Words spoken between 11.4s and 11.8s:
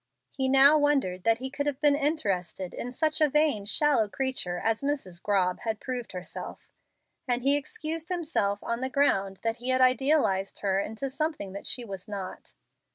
that